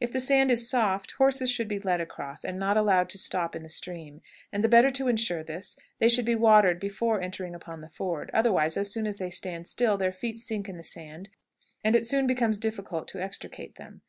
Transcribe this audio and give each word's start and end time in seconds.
If 0.00 0.10
the 0.12 0.18
sand 0.18 0.50
is 0.50 0.68
soft, 0.68 1.12
horses 1.12 1.48
should 1.48 1.68
be 1.68 1.78
led 1.78 2.00
across, 2.00 2.44
and 2.44 2.58
not 2.58 2.76
allowed 2.76 3.08
to 3.10 3.18
stop 3.18 3.54
in 3.54 3.62
the 3.62 3.68
stream; 3.68 4.20
and 4.52 4.64
the 4.64 4.68
better 4.68 4.90
to 4.90 5.06
insure 5.06 5.44
this, 5.44 5.76
they 6.00 6.08
should 6.08 6.24
be 6.24 6.34
watered 6.34 6.80
before 6.80 7.20
entering 7.20 7.54
upon 7.54 7.80
the 7.80 7.88
ford; 7.90 8.32
otherwise, 8.34 8.76
as 8.76 8.90
soon 8.92 9.06
as 9.06 9.18
they 9.18 9.30
stand 9.30 9.68
still, 9.68 9.96
their 9.96 10.12
feet 10.12 10.40
sink 10.40 10.68
in 10.68 10.76
the 10.76 10.82
sand, 10.82 11.28
and 11.84 12.04
soon 12.04 12.24
it 12.24 12.34
becomes 12.34 12.58
difficult 12.58 13.06
to 13.06 13.22
extricate 13.22 13.76
them. 13.76 14.02